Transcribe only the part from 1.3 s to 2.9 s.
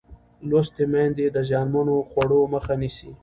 د زیانمنو خوړو مخه